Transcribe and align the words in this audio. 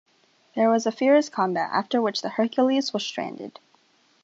There 0.55 0.67
was 0.67 0.87
a 0.87 0.91
fierce 0.91 1.29
combat 1.29 1.69
after 1.71 2.01
which 2.01 2.23
the 2.23 2.29
Hercules 2.29 2.91
was 2.91 3.03
stranded. 3.05 3.59